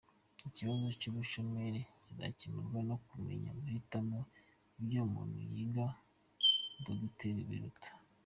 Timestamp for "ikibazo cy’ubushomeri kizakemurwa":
0.47-2.79